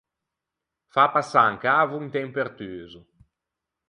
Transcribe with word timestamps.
Fâ 0.95 1.03
passâ 1.15 1.43
un 1.51 1.57
cavo 1.65 1.97
inte 2.05 2.25
un 2.27 2.31
pertuso. 2.39 2.99